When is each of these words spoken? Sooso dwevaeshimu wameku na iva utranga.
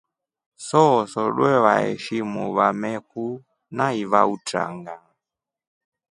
Sooso 0.65 1.21
dwevaeshimu 1.35 2.43
wameku 2.57 3.25
na 3.75 3.85
iva 4.01 4.21
utranga. 4.35 4.95